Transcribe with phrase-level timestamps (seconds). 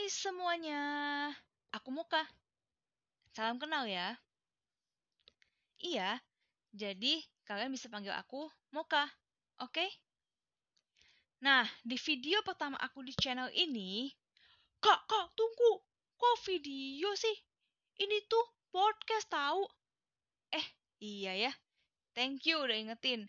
[0.00, 0.80] Hai semuanya,
[1.76, 2.24] aku Muka.
[3.36, 4.16] Salam kenal ya.
[5.76, 6.16] Iya,
[6.72, 9.04] jadi kalian bisa panggil aku Moka,
[9.60, 9.84] oke?
[11.44, 14.08] Nah, di video pertama aku di channel ini,
[14.80, 15.84] Kak, kak, tunggu.
[16.16, 17.36] Kok video sih?
[18.00, 19.68] Ini tuh podcast tahu.
[20.48, 20.64] Eh,
[21.04, 21.52] iya ya.
[22.16, 23.28] Thank you udah ingetin.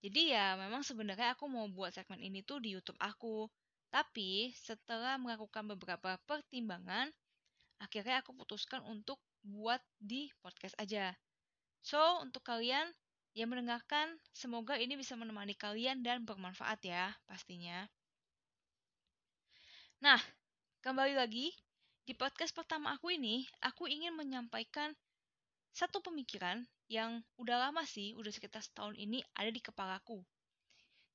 [0.00, 3.52] Jadi ya memang sebenarnya aku mau buat segmen ini tuh di YouTube aku.
[3.96, 7.08] Tapi setelah melakukan beberapa pertimbangan,
[7.80, 11.16] akhirnya aku putuskan untuk buat di podcast aja.
[11.80, 12.92] So, untuk kalian
[13.32, 17.88] yang mendengarkan, semoga ini bisa menemani kalian dan bermanfaat ya, pastinya.
[20.04, 20.20] Nah,
[20.84, 21.48] kembali lagi,
[22.04, 24.92] di podcast pertama aku ini, aku ingin menyampaikan
[25.72, 30.20] satu pemikiran yang udah lama sih, udah sekitar setahun ini ada di kepalaku.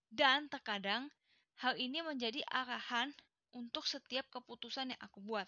[0.09, 1.13] Dan terkadang
[1.61, 3.13] Hal ini menjadi arahan
[3.53, 5.45] untuk setiap keputusan yang aku buat.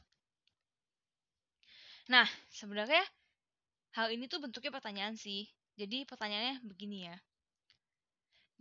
[2.05, 3.01] Nah, sebenarnya
[3.97, 5.49] hal ini tuh bentuknya pertanyaan sih.
[5.73, 7.17] Jadi pertanyaannya begini ya.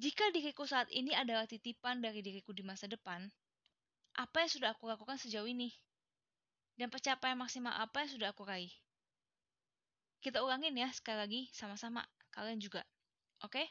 [0.00, 3.28] Jika diriku saat ini adalah titipan dari diriku di masa depan,
[4.16, 5.68] apa yang sudah aku lakukan sejauh ini?
[6.80, 8.72] Dan pencapaian maksimal apa yang sudah aku raih?
[10.24, 12.00] Kita ulangin ya sekali lagi sama-sama,
[12.32, 12.80] kalian juga.
[13.44, 13.60] Oke?
[13.60, 13.66] Okay?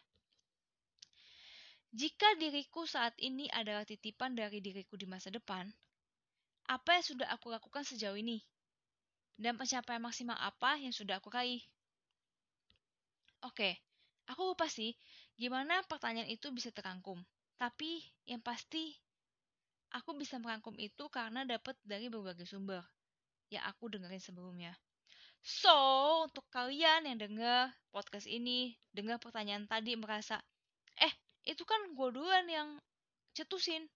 [1.91, 5.67] Jika diriku saat ini adalah titipan dari diriku di masa depan,
[6.71, 8.39] apa yang sudah aku lakukan sejauh ini?
[9.35, 11.59] Dan pencapaian maksimal apa yang sudah aku raih?
[13.43, 13.75] Oke,
[14.31, 14.95] aku lupa sih
[15.35, 17.19] gimana pertanyaan itu bisa terangkum.
[17.59, 18.95] Tapi yang pasti
[19.91, 22.87] aku bisa merangkum itu karena dapat dari berbagai sumber
[23.51, 24.71] yang aku dengerin sebelumnya.
[25.43, 25.73] So,
[26.29, 30.37] untuk kalian yang dengar podcast ini, dengar pertanyaan tadi merasa,
[31.45, 32.69] itu kan gue duluan yang
[33.33, 33.87] cetusin.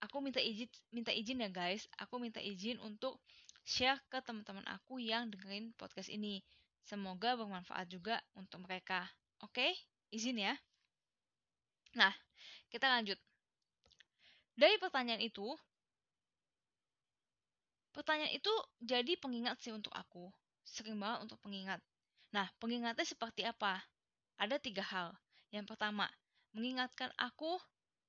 [0.00, 1.84] Aku minta izin minta izin ya guys.
[2.00, 3.20] Aku minta izin untuk
[3.68, 6.40] share ke teman-teman aku yang dengerin podcast ini.
[6.80, 9.04] Semoga bermanfaat juga untuk mereka.
[9.44, 9.60] Oke?
[9.60, 9.72] Okay?
[10.10, 10.54] izin ya?
[11.94, 12.10] Nah
[12.72, 13.18] kita lanjut.
[14.56, 15.46] Dari pertanyaan itu
[17.90, 20.32] pertanyaan itu jadi pengingat sih untuk aku.
[20.64, 21.78] Sering banget untuk pengingat.
[22.32, 23.84] Nah pengingatnya seperti apa?
[24.40, 25.12] Ada tiga hal.
[25.50, 26.06] Yang pertama
[26.54, 27.58] mengingatkan aku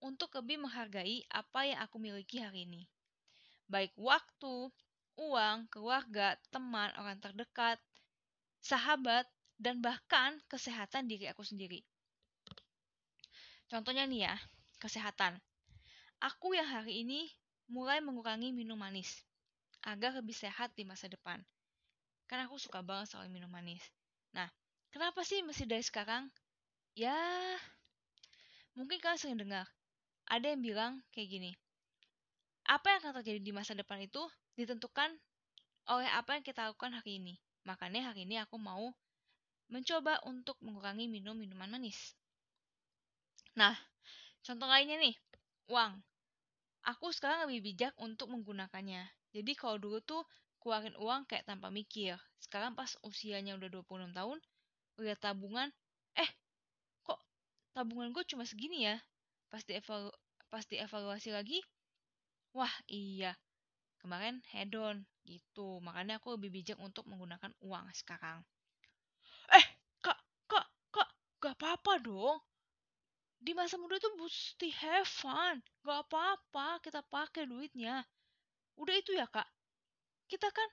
[0.01, 2.89] untuk lebih menghargai apa yang aku miliki hari ini.
[3.69, 4.73] Baik waktu,
[5.15, 7.77] uang, keluarga, teman, orang terdekat,
[8.59, 9.29] sahabat,
[9.61, 11.85] dan bahkan kesehatan diri aku sendiri.
[13.69, 14.35] Contohnya nih ya,
[14.81, 15.37] kesehatan.
[16.19, 17.29] Aku yang hari ini
[17.69, 19.21] mulai mengurangi minum manis
[19.85, 21.39] agar lebih sehat di masa depan.
[22.25, 23.81] Karena aku suka banget soal minum manis.
[24.33, 24.49] Nah,
[24.89, 26.27] kenapa sih mesti dari sekarang?
[26.97, 27.15] Ya,
[28.79, 29.67] Mungkin kalian sering dengar,
[30.31, 31.51] ada yang bilang kayak gini,
[32.71, 34.23] apa yang akan terjadi di masa depan itu
[34.55, 35.11] ditentukan
[35.91, 37.35] oleh apa yang kita lakukan hari ini.
[37.67, 38.95] Makanya hari ini aku mau
[39.67, 42.15] mencoba untuk mengurangi minum minuman manis.
[43.59, 43.75] Nah,
[44.43, 45.15] contoh lainnya nih,
[45.67, 45.99] uang.
[46.87, 49.03] Aku sekarang lebih bijak untuk menggunakannya.
[49.35, 50.23] Jadi kalau dulu tuh
[50.63, 52.15] keluarin uang kayak tanpa mikir.
[52.39, 54.37] Sekarang pas usianya udah 26 tahun,
[54.99, 55.69] lihat tabungan,
[56.15, 56.29] eh
[57.71, 58.97] tabungan gue cuma segini ya.
[59.51, 60.11] Pas dievalu
[60.51, 61.59] pas dievaluasi lagi
[62.51, 63.35] wah iya.
[64.01, 65.79] Kemarin hedon gitu.
[65.79, 68.41] Makanya aku lebih bijak untuk menggunakan uang sekarang.
[69.53, 69.65] Eh
[70.03, 72.39] kak kak kak gak apa-apa dong.
[73.41, 75.61] Di masa muda itu mesti have fun.
[75.85, 78.03] Gak apa-apa kita pakai duitnya.
[78.75, 79.47] Udah itu ya kak?
[80.27, 80.69] Kita kan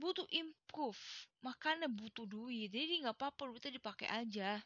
[0.00, 1.28] butuh improve.
[1.44, 2.72] Makanya butuh duit.
[2.72, 4.62] Jadi nggak apa-apa duitnya dipakai aja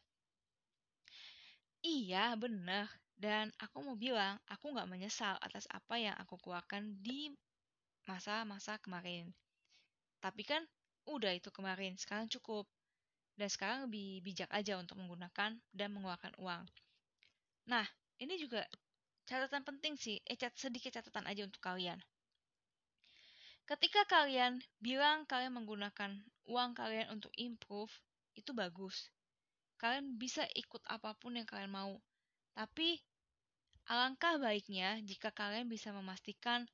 [1.94, 2.86] Iya, bener.
[3.24, 7.20] Dan aku mau bilang, aku nggak menyesal atas apa yang aku keluarkan di
[8.10, 9.26] masa-masa kemarin.
[10.24, 10.62] Tapi kan
[11.14, 12.66] udah itu kemarin, sekarang cukup.
[13.40, 16.64] Dan sekarang lebih bijak aja untuk menggunakan dan mengeluarkan uang.
[17.72, 17.86] Nah,
[18.22, 18.62] ini juga
[19.28, 21.98] catatan penting sih, eh cat sedikit catatan aja untuk kalian.
[23.70, 24.54] Ketika kalian
[24.86, 26.10] bilang kalian menggunakan
[26.52, 27.92] uang kalian untuk improve,
[28.40, 28.96] itu bagus
[29.76, 31.94] kalian bisa ikut apa pun yang kalian mau.
[32.56, 32.98] Tapi
[33.86, 36.66] alangkah baiknya jika kalian bisa memastikan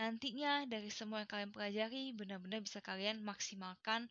[0.00, 4.08] nantinya dari semua yang kalian pelajari benar-benar bisa kalian maksimalkan,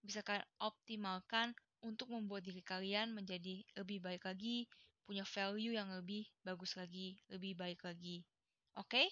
[0.00, 4.68] bisa kalian optimalkan untuk membuat diri kalian menjadi lebih baik lagi,
[5.02, 8.22] punya value yang lebih bagus lagi, lebih baik lagi.
[8.78, 9.02] Oke?
[9.02, 9.08] Okay?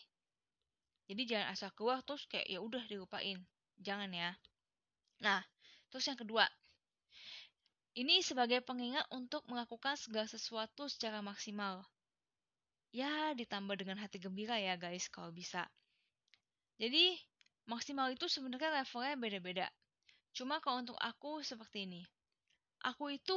[1.08, 3.40] Jadi jangan asal keluar terus kayak ya udah dilupain.
[3.80, 4.36] Jangan ya.
[5.24, 5.40] Nah,
[5.88, 6.44] terus yang kedua,
[7.96, 11.86] ini sebagai pengingat untuk melakukan segala sesuatu secara maksimal.
[12.92, 15.68] Ya, ditambah dengan hati gembira ya guys kalau bisa.
[16.80, 17.16] Jadi,
[17.68, 19.66] maksimal itu sebenarnya levelnya beda-beda.
[20.32, 22.02] Cuma kalau untuk aku seperti ini.
[22.86, 23.36] Aku itu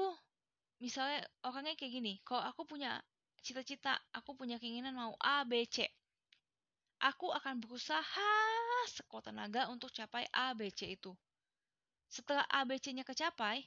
[0.77, 2.13] misalnya orangnya kayak gini.
[2.21, 3.01] Kalau aku punya
[3.41, 5.89] cita-cita, aku punya keinginan mau A, B, C.
[7.01, 8.33] Aku akan berusaha
[8.93, 11.17] sekuat tenaga untuk capai A, B, C itu.
[12.05, 13.65] Setelah A, B, C-nya kecapai,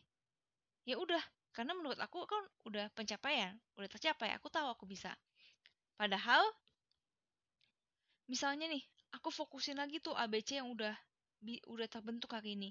[0.84, 1.20] ya udah.
[1.54, 4.34] Karena menurut aku kan udah pencapaian, udah tercapai.
[4.34, 5.14] Aku tahu aku bisa.
[5.94, 6.42] Padahal,
[8.26, 8.82] misalnya nih,
[9.14, 10.94] aku fokusin lagi tuh ABC yang udah
[11.70, 12.70] udah terbentuk hari ini.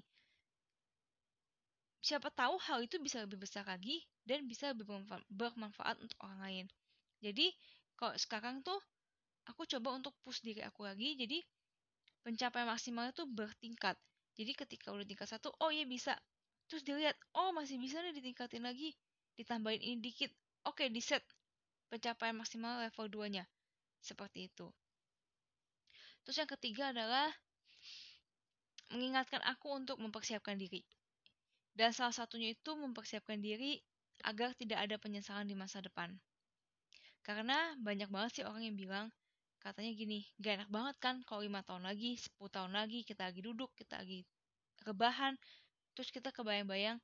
[2.04, 4.84] Siapa tahu hal itu bisa lebih besar lagi dan bisa lebih
[5.32, 6.66] bermanfaat untuk orang lain.
[7.24, 7.48] Jadi,
[7.96, 8.76] kalau sekarang tuh
[9.48, 11.40] aku coba untuk push diri aku lagi, jadi
[12.20, 13.96] pencapaian maksimalnya tuh bertingkat.
[14.36, 16.12] Jadi ketika udah tingkat satu, oh iya bisa.
[16.68, 18.96] Terus dilihat, oh masih bisa nih ditingkatin lagi.
[19.36, 20.30] Ditambahin ini dikit.
[20.64, 21.20] Oke, di set
[21.92, 23.44] pencapaian maksimal level 2-nya.
[24.00, 24.68] Seperti itu.
[26.24, 27.28] Terus yang ketiga adalah
[28.92, 30.80] mengingatkan aku untuk mempersiapkan diri.
[31.74, 33.82] Dan salah satunya itu mempersiapkan diri
[34.24, 36.14] agar tidak ada penyesalan di masa depan.
[37.24, 39.06] Karena banyak banget sih orang yang bilang,
[39.58, 43.40] katanya gini, gak enak banget kan kalau lima tahun lagi, 10 tahun lagi, kita lagi
[43.40, 44.22] duduk, kita lagi
[44.84, 45.34] rebahan,
[45.94, 46.98] terus kita kebayang-bayang,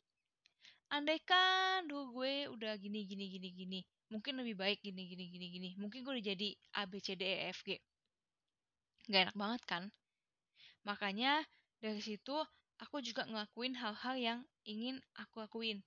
[0.91, 5.69] andaikan dulu gue udah gini, gini, gini, gini, mungkin lebih baik gini, gini, gini, gini,
[5.79, 7.79] mungkin gue udah jadi A, B, C, D, E, F, G.
[9.07, 9.83] Gak enak banget kan?
[10.83, 11.47] Makanya
[11.79, 12.35] dari situ
[12.83, 15.81] aku juga ngelakuin hal-hal yang ingin aku lakuin.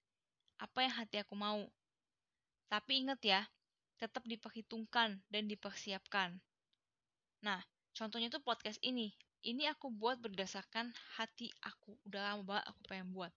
[0.62, 1.68] Apa yang hati aku mau.
[2.72, 3.42] Tapi inget ya,
[4.00, 6.40] tetap diperhitungkan dan dipersiapkan.
[7.44, 7.60] Nah,
[7.94, 9.12] contohnya tuh podcast ini.
[9.44, 12.00] Ini aku buat berdasarkan hati aku.
[12.08, 13.32] Udah lama banget aku pengen buat.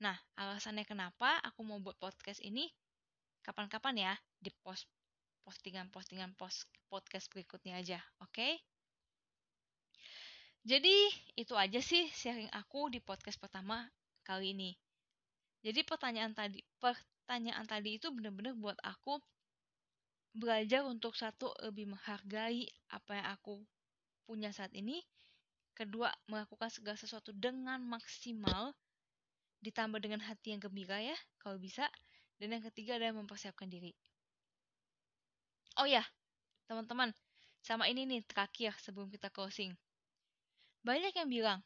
[0.00, 2.72] Nah, alasannya kenapa aku mau buat podcast ini,
[3.44, 4.88] kapan-kapan ya, di post
[5.44, 8.32] postingan-postingan post podcast berikutnya aja, oke?
[8.32, 8.56] Okay?
[10.66, 10.96] Jadi
[11.38, 13.86] itu aja sih sharing aku di podcast pertama
[14.26, 14.72] kali ini.
[15.62, 19.22] Jadi pertanyaan tadi, pertanyaan tadi itu benar-benar buat aku
[20.34, 23.62] belajar untuk satu lebih menghargai apa yang aku
[24.26, 25.04] punya saat ini.
[25.76, 28.72] Kedua, melakukan segala sesuatu dengan maksimal
[29.60, 31.84] ditambah dengan hati yang gembira ya, kalau bisa.
[32.40, 33.92] Dan yang ketiga adalah mempersiapkan diri.
[35.76, 36.00] Oh ya,
[36.64, 37.12] teman-teman,
[37.60, 39.76] sama ini nih terakhir sebelum kita closing.
[40.80, 41.60] Banyak yang bilang,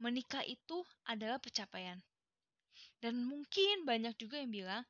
[0.00, 2.00] menikah itu adalah pencapaian.
[3.04, 4.82] Dan mungkin banyak juga yang bilang,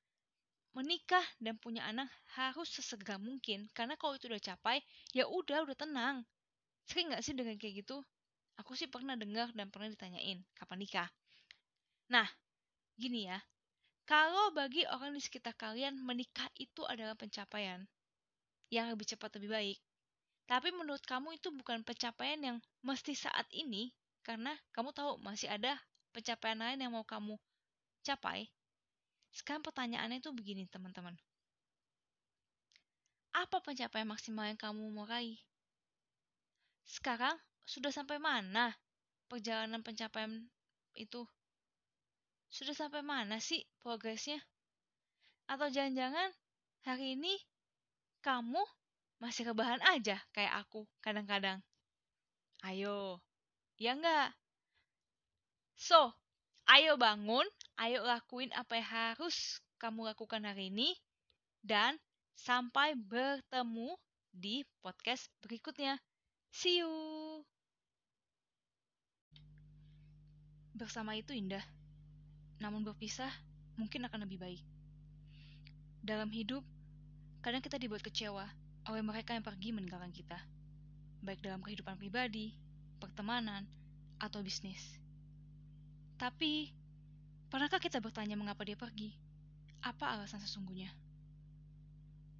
[0.78, 2.06] menikah dan punya anak
[2.38, 3.66] harus sesegera mungkin.
[3.74, 4.78] Karena kalau itu udah capai,
[5.10, 6.22] ya udah, udah tenang.
[6.86, 8.04] Sering gak sih dengan kayak gitu?
[8.60, 11.08] Aku sih pernah dengar dan pernah ditanyain, kapan nikah?
[12.12, 12.28] Nah,
[13.00, 13.40] gini ya.
[14.04, 17.86] Kalau bagi orang di sekitar kalian, menikah itu adalah pencapaian
[18.68, 19.78] yang lebih cepat lebih baik.
[20.50, 23.94] Tapi menurut kamu itu bukan pencapaian yang mesti saat ini,
[24.26, 25.78] karena kamu tahu masih ada
[26.12, 27.38] pencapaian lain yang mau kamu
[28.04, 28.50] capai.
[29.32, 31.16] Sekarang pertanyaannya itu begini, teman-teman.
[33.32, 35.40] Apa pencapaian maksimal yang kamu mau raih?
[36.84, 38.74] Sekarang sudah sampai mana
[39.30, 40.44] perjalanan pencapaian
[40.98, 41.24] itu?
[42.52, 44.38] Sudah sampai mana sih progresnya?
[45.48, 46.28] Atau jangan-jangan
[46.84, 47.34] hari ini
[48.22, 48.62] kamu
[49.22, 51.62] masih rebahan aja kayak aku kadang-kadang.
[52.62, 53.18] Ayo,
[53.78, 54.30] ya enggak?
[55.74, 56.14] So,
[56.70, 57.46] ayo bangun,
[57.82, 60.94] ayo lakuin apa yang harus kamu lakukan hari ini,
[61.66, 61.98] dan
[62.38, 63.98] sampai bertemu
[64.30, 65.98] di podcast berikutnya.
[66.54, 67.42] See you!
[70.72, 71.62] Bersama itu indah,
[72.56, 73.28] namun berpisah
[73.76, 74.62] mungkin akan lebih baik.
[76.00, 76.64] Dalam hidup,
[77.44, 78.48] kadang kita dibuat kecewa
[78.88, 80.40] oleh mereka yang pergi meninggalkan kita,
[81.20, 82.56] baik dalam kehidupan pribadi,
[82.98, 83.68] pertemanan,
[84.16, 84.98] atau bisnis.
[86.16, 86.70] Tapi,
[87.50, 89.12] pernahkah kita bertanya mengapa dia pergi?
[89.82, 90.90] Apa alasan sesungguhnya?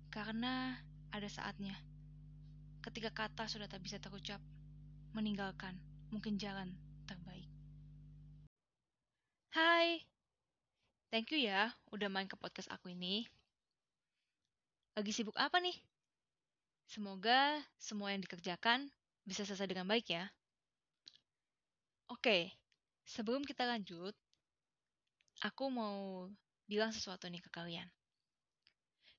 [0.08, 0.78] Karena
[1.12, 1.74] ada saatnya,
[2.80, 4.38] ketika kata sudah tak bisa terucap,
[5.12, 5.76] meninggalkan
[6.14, 6.72] mungkin jalan.
[9.52, 10.00] Hai,
[11.12, 13.28] thank you ya udah main ke podcast aku ini.
[14.96, 15.76] Lagi sibuk apa nih?
[16.88, 18.88] Semoga semua yang dikerjakan
[19.28, 20.24] bisa selesai dengan baik ya.
[22.08, 22.48] Oke,
[23.04, 24.16] sebelum kita lanjut,
[25.44, 26.32] aku mau
[26.64, 27.92] bilang sesuatu nih ke kalian.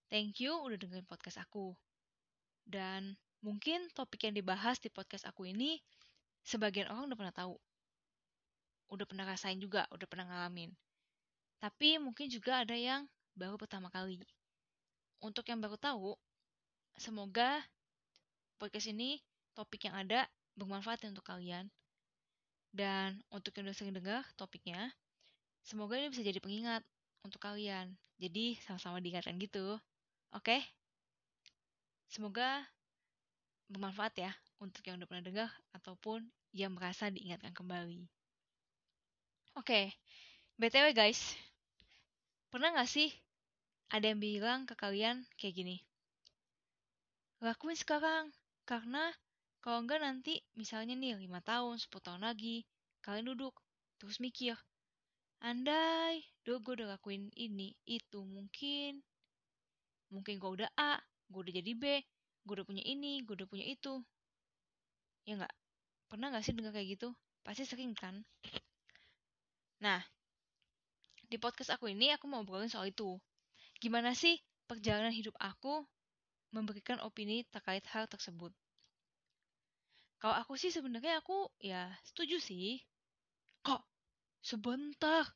[0.10, 1.78] Thank you udah dengerin podcast aku.
[2.66, 3.13] Dan
[3.46, 5.78] mungkin topik yang dibahas di podcast aku ini,
[6.42, 7.54] sebagian orang udah pernah tahu.
[8.93, 10.69] Udah pernah rasain juga, udah pernah ngalamin.
[11.57, 14.21] Tapi mungkin juga ada yang baru pertama kali.
[15.23, 16.13] Untuk yang baru tahu,
[16.93, 17.57] Semoga
[18.62, 19.17] podcast ini
[19.57, 21.65] topik yang ada bermanfaat untuk kalian.
[22.73, 24.93] Dan untuk yang udah sering dengar topiknya,
[25.65, 26.81] semoga ini bisa jadi pengingat
[27.25, 27.93] untuk kalian.
[28.21, 29.77] Jadi sama-sama diingatkan gitu.
[30.33, 30.62] Oke?
[32.09, 32.65] Semoga
[33.69, 34.31] bermanfaat ya
[34.62, 38.05] untuk yang udah pernah dengar ataupun yang merasa diingatkan kembali.
[39.53, 39.93] Oke,
[40.57, 41.38] BTW guys,
[42.50, 43.13] pernah gak sih
[43.93, 45.77] ada yang bilang ke kalian kayak gini?
[47.38, 48.33] Lakuin sekarang,
[48.65, 49.13] karena
[49.62, 52.65] kalau enggak nanti, misalnya nih 5 tahun, 10 tahun lagi,
[53.05, 53.53] kalian duduk,
[54.01, 54.57] terus mikir,
[55.45, 59.05] andai dulu gue udah lakuin ini, itu mungkin,
[60.10, 60.98] mungkin gue udah A,
[61.29, 62.01] gue udah jadi B,
[62.41, 64.01] gue udah punya ini, gue udah punya itu.
[65.29, 65.53] Ya nggak?
[66.10, 67.13] Pernah nggak sih dengar kayak gitu?
[67.45, 68.25] Pasti sering kan?
[69.84, 70.00] Nah,
[71.28, 73.20] di podcast aku ini aku mau ngobrolin soal itu.
[73.84, 75.84] Gimana sih perjalanan hidup aku
[76.56, 78.56] memberikan opini terkait hal tersebut?
[80.24, 82.80] Kalau aku sih sebenarnya aku ya setuju sih.
[83.60, 83.84] Kok
[84.40, 85.28] sebentar?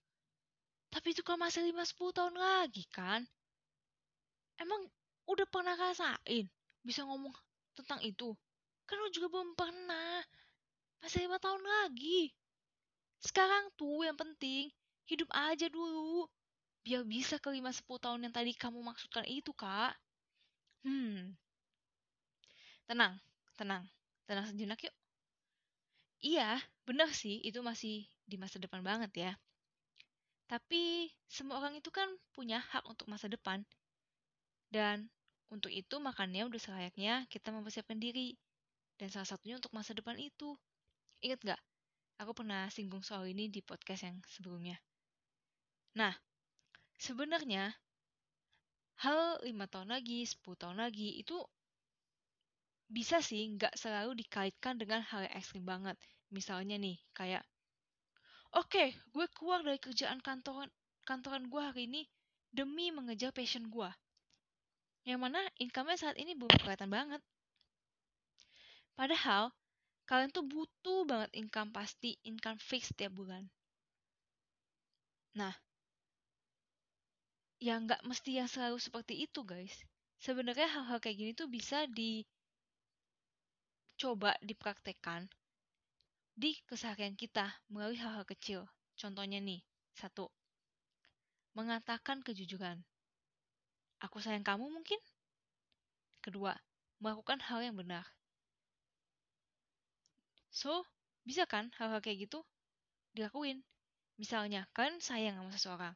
[0.96, 3.28] Tapi itu kan masih 5-10 tahun lagi kan?
[4.64, 4.88] Emang
[5.28, 6.48] udah pernah rasain
[6.88, 7.36] bisa ngomong
[7.76, 8.32] tentang itu?
[8.88, 10.24] Kan lo juga belum pernah.
[11.04, 12.32] Masih 5 tahun lagi.
[13.28, 14.72] Sekarang tuh yang penting
[15.12, 16.32] hidup aja dulu.
[16.88, 19.92] Biar bisa ke 5-10 tahun yang tadi kamu maksudkan itu, Kak.
[20.88, 21.36] Hmm.
[22.88, 23.20] Tenang,
[23.60, 23.84] tenang.
[24.24, 24.96] Tenang sejenak yuk.
[26.24, 26.56] Iya,
[26.88, 29.32] benar sih, itu masih di masa depan banget ya.
[30.48, 33.68] Tapi semua orang itu kan punya hak untuk masa depan.
[34.72, 35.12] Dan
[35.52, 38.40] untuk itu makanya udah selayaknya kita mempersiapkan diri.
[38.96, 40.56] Dan salah satunya untuk masa depan itu.
[41.20, 41.62] Ingat gak?
[42.18, 44.74] Aku pernah singgung soal ini di podcast yang sebelumnya.
[45.94, 46.14] Nah,
[46.98, 47.78] sebenarnya
[49.06, 51.38] hal lima tahun lagi, 10 tahun lagi itu
[52.90, 55.94] bisa sih nggak selalu dikaitkan dengan hal yang ekstrim banget.
[56.34, 57.46] Misalnya nih, kayak,
[58.58, 60.74] oke, okay, gue keluar dari kerjaan kantoran,
[61.06, 62.02] kantoran gue hari ini
[62.50, 63.90] demi mengejar passion gue.
[65.06, 67.22] Yang mana income-nya saat ini belum kelihatan banget.
[68.98, 69.54] Padahal,
[70.08, 73.44] kalian tuh butuh banget income pasti, income fix tiap bulan.
[75.36, 75.54] Nah,
[77.62, 79.76] ya nggak mesti yang selalu seperti itu guys.
[80.18, 82.26] Sebenarnya hal-hal kayak gini tuh bisa di
[83.98, 85.30] coba dipraktekkan
[86.38, 88.66] di keseharian kita melalui hal-hal kecil.
[88.98, 89.62] Contohnya nih,
[89.94, 90.30] satu,
[91.58, 92.82] mengatakan kejujuran.
[94.02, 95.02] Aku sayang kamu mungkin?
[96.22, 96.54] Kedua,
[97.02, 98.17] melakukan hal yang benar.
[100.58, 100.82] So,
[101.22, 102.42] bisa kan hal-hal kayak gitu
[103.14, 103.62] dilakuin?
[104.18, 105.96] Misalnya, kalian sayang sama seseorang.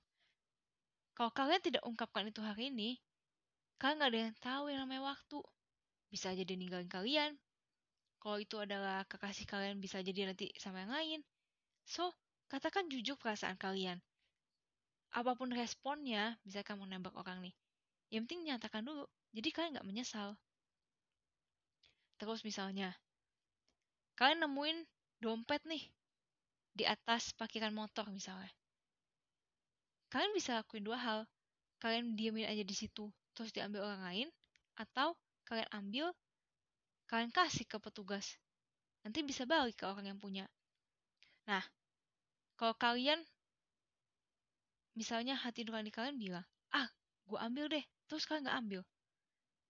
[1.17, 3.01] Kalau kalian tidak ungkapkan itu hari ini,
[3.81, 5.41] kalian gak ada yang tahu yang namanya waktu.
[6.13, 7.33] Bisa aja dia ninggalin kalian,
[8.21, 11.19] kalau itu adalah kekasih kalian bisa jadi nanti sama yang lain.
[11.89, 12.13] So,
[12.45, 13.97] katakan jujur perasaan kalian.
[15.17, 17.55] Apa pun responnya, bisa kamu nembak orang nih.
[18.13, 20.37] Yang penting nyatakan dulu, jadi kalian nggak menyesal.
[22.21, 22.93] Terus misalnya,
[24.21, 24.77] kalian nemuin
[25.17, 25.81] dompet nih
[26.77, 28.53] di atas parkiran motor misalnya.
[30.13, 31.19] Kalian bisa lakuin dua hal.
[31.81, 34.27] Kalian diamin aja di situ, terus diambil orang lain,
[34.77, 35.17] atau
[35.49, 36.05] kalian ambil
[37.09, 38.37] kalian kasih ke petugas.
[39.01, 40.45] Nanti bisa balik ke orang yang punya.
[41.49, 41.65] Nah,
[42.53, 43.17] kalau kalian,
[44.93, 46.45] misalnya hati nurani kalian bilang,
[46.77, 46.85] ah,
[47.25, 48.81] gue ambil deh, terus kalian nggak ambil.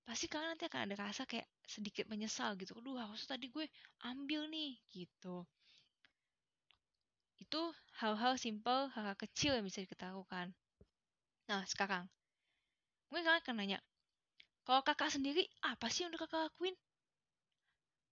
[0.04, 2.72] Pasti kalian nanti akan ada rasa kayak sedikit menyesal gitu.
[2.80, 3.66] Aduh, harusnya tadi gue
[4.12, 5.48] ambil nih, gitu.
[7.44, 7.62] Itu
[8.04, 10.48] hal-hal simple, hal-hal kecil yang bisa kita lakukan.
[11.50, 12.04] Nah, sekarang,
[13.08, 13.80] mungkin kalian akan nanya,
[14.68, 16.76] kalau kakak sendiri, apa sih yang udah kakak lakuin?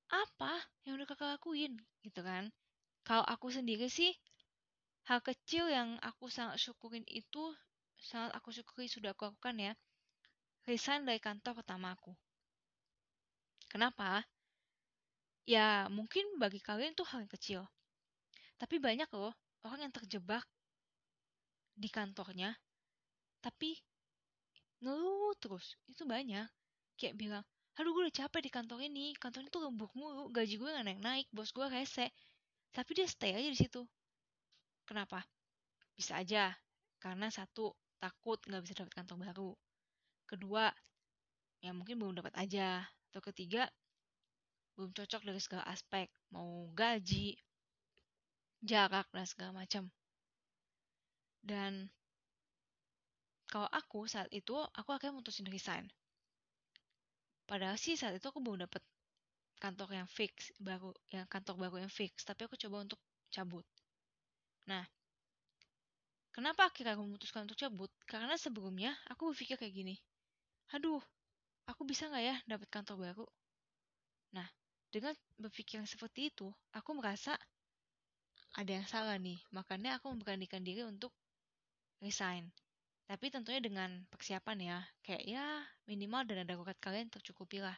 [0.09, 0.53] apa
[0.85, 2.49] yang udah kakak lakuin gitu kan
[3.05, 4.09] kalau aku sendiri sih
[5.05, 7.43] hal kecil yang aku sangat syukurin itu
[8.01, 9.73] sangat aku syukuri sudah aku lakukan ya
[10.65, 12.17] resign dari kantor pertama aku
[13.69, 14.25] kenapa?
[15.45, 17.61] Ya mungkin bagi kalian itu hal yang kecil.
[18.59, 19.33] Tapi banyak loh
[19.63, 20.43] orang yang terjebak
[21.79, 22.53] di kantornya
[23.39, 23.79] tapi
[24.83, 25.79] ngeluh terus.
[25.87, 26.47] Itu banyak.
[26.99, 27.45] Kayak bilang
[27.79, 29.15] aduh gue udah capek di kantor ini.
[29.15, 30.27] Kantor ini tuh lembur mulu.
[30.29, 32.11] Gaji gue gak naik naik bos gue rese.
[32.75, 33.81] Tapi dia stay aja di situ.
[34.83, 35.23] Kenapa?
[35.95, 36.51] Bisa aja.
[36.99, 39.51] Karena satu takut nggak bisa dapat kantor baru.
[40.27, 40.67] Kedua
[41.59, 43.65] ya mungkin belum dapat aja atau ketiga
[44.79, 46.07] belum cocok dari segala aspek.
[46.31, 47.35] Mau gaji
[48.63, 49.91] jarak dan segala macam.
[51.43, 51.91] Dan
[53.49, 55.89] kalau aku saat itu aku akhirnya mutusin resign.
[57.43, 58.79] Padahal sih saat itu aku belum dapet
[59.59, 62.23] kantor yang fix baru yang kantor baru yang fix.
[62.23, 62.99] Tapi aku coba untuk
[63.33, 63.67] cabut.
[64.69, 64.85] Nah
[66.31, 67.91] kenapa akhirnya aku memutuskan untuk cabut?
[68.07, 69.95] Karena sebelumnya aku berpikir kayak gini.
[70.77, 71.03] Aduh
[71.69, 73.25] aku bisa nggak ya dapat kantor baru?
[74.33, 74.47] Nah
[74.89, 77.37] dengan berpikir seperti itu aku merasa
[78.57, 79.37] ada yang salah nih.
[79.53, 81.13] Makanya aku memberanikan diri untuk
[82.01, 82.49] resign.
[83.05, 84.79] Tapi tentunya dengan persiapan ya.
[85.05, 85.45] Kayak ya
[85.85, 87.77] minimal dana darurat kalian tercukupi lah.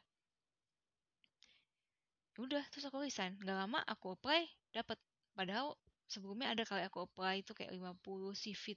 [2.40, 3.36] Udah terus aku resign.
[3.44, 4.96] Gak lama aku apply dapat
[5.36, 5.76] padahal
[6.08, 8.76] sebelumnya ada kali aku apply itu kayak 50 CV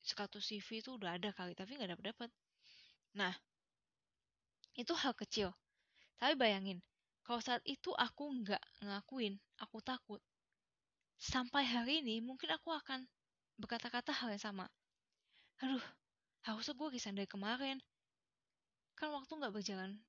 [0.00, 2.30] 100 CV itu udah ada kali tapi nggak dapat dapat
[3.12, 3.36] nah
[4.82, 5.52] itu hal kecil.
[6.16, 6.80] Tapi bayangin
[7.24, 10.20] kalau saat itu aku nggak ngelakuin aku takut.
[11.20, 13.04] Sampai hari ini mungkin aku akan
[13.60, 14.66] berkata-kata hal yang sama.
[15.60, 15.84] Aduh
[16.48, 17.78] harusnya gue resign dari kemarin.
[18.96, 20.00] Kan waktu nggak berjalan.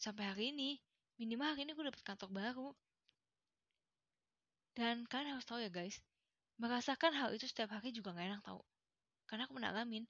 [0.00, 0.80] Sampai hari ini
[1.20, 2.68] minimal hari ini gue dapet kantor baru.
[4.76, 6.00] Dan kalian harus tahu ya guys
[6.56, 8.64] merasakan hal itu setiap hari juga gak enak tau.
[9.28, 10.04] Karena aku pernah alamin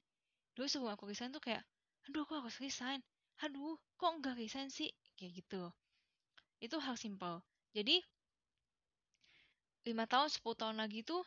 [0.56, 1.60] dulu sebelum aku resign tuh kayak
[2.08, 3.04] aduh aku harus resign
[3.44, 4.90] aduh kok enggak resign sih?
[5.16, 5.62] Kayak gitu.
[6.60, 7.44] Itu hal simpel.
[7.76, 8.00] Jadi
[9.86, 11.22] lima tahun 10 tahun lagi tuh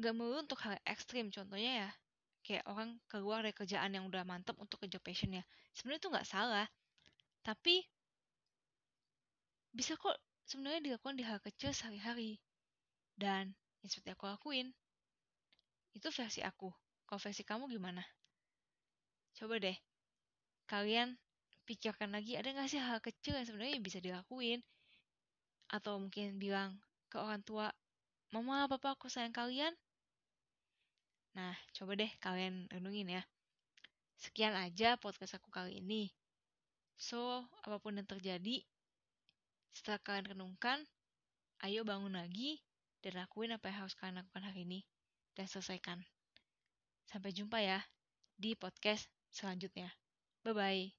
[0.00, 1.28] nggak melulu untuk hal ekstrim.
[1.28, 1.90] Contohnya ya
[2.42, 5.44] kayak orang keluar dari kerjaan yang udah mantep untuk kerja passionnya.
[5.76, 6.66] Sebenarnya itu nggak salah.
[7.42, 7.82] Tapi
[9.72, 10.16] bisa kok
[10.46, 12.38] sebenarnya dilakukan di hal kecil sehari-hari.
[13.14, 13.52] Dan
[13.84, 14.72] yang seperti aku lakuin,
[15.92, 16.72] itu versi aku.
[17.04, 18.02] Kalau versi kamu gimana?
[19.36, 19.76] Coba deh,
[20.70, 21.18] kalian
[21.68, 24.60] pikirkan lagi ada nggak sih hal kecil yang sebenarnya bisa dilakuin?
[25.70, 26.76] Atau mungkin bilang
[27.08, 27.72] ke orang tua,
[28.32, 29.76] Mama, Papa, aku sayang kalian.
[31.36, 33.22] Nah, coba deh kalian renungin ya.
[34.16, 36.12] Sekian aja podcast aku kali ini.
[36.96, 38.64] So, apa pun yang terjadi,
[39.72, 40.84] setelah kalian renungkan,
[41.64, 42.60] ayo bangun lagi
[43.00, 44.80] dan lakuin apa yang harus kalian lakukan hari ini
[45.34, 45.98] dan selesaikan.
[47.08, 47.80] Sampai jumpa ya
[48.36, 50.01] di podcast selanjutnya.
[50.42, 50.92] 拜拜。